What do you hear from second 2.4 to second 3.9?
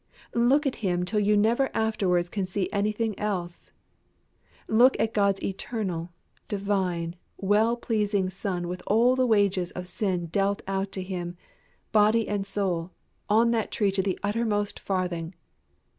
see anything else.